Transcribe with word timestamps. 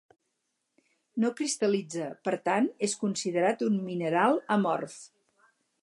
No 1.23 1.29
cristal·litza, 1.41 2.07
per 2.29 2.35
tant 2.49 2.71
es 2.89 2.97
considera 3.05 3.53
un 3.71 3.79
mineral 3.93 4.43
amorf. 4.57 4.99